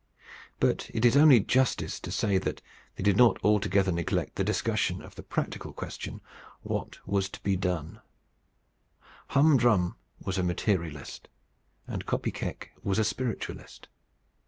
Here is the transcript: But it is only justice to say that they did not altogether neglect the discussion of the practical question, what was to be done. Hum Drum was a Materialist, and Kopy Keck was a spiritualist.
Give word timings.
But 0.59 0.89
it 0.95 1.05
is 1.05 1.15
only 1.15 1.39
justice 1.39 1.99
to 1.99 2.09
say 2.11 2.39
that 2.39 2.59
they 2.95 3.03
did 3.03 3.17
not 3.17 3.37
altogether 3.43 3.91
neglect 3.91 4.33
the 4.35 4.43
discussion 4.43 4.99
of 5.03 5.13
the 5.13 5.21
practical 5.21 5.73
question, 5.73 6.21
what 6.63 6.97
was 7.07 7.29
to 7.29 7.39
be 7.43 7.55
done. 7.55 8.01
Hum 9.27 9.57
Drum 9.57 9.95
was 10.19 10.39
a 10.39 10.43
Materialist, 10.43 11.29
and 11.85 12.07
Kopy 12.07 12.33
Keck 12.33 12.71
was 12.81 12.97
a 12.97 13.03
spiritualist. 13.03 13.89